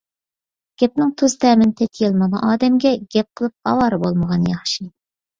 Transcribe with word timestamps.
گەپنىڭ 0.83 1.09
تۇز 1.21 1.33
تەمىنى 1.43 1.75
تېتىيالمايدىغان 1.81 2.47
ئادەمگە 2.47 2.93
گەپ 3.17 3.29
قىلىپ 3.41 3.69
ئاۋارە 3.73 3.99
بولمىغان 4.07 4.49
ياخشى. 4.53 4.87